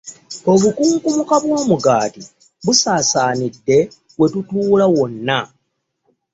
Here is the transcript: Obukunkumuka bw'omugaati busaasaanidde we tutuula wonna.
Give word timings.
Obukunkumuka 0.53 1.35
bw'omugaati 1.43 2.21
busaasaanidde 2.65 3.77
we 4.19 4.25
tutuula 4.33 4.85
wonna. 4.93 5.39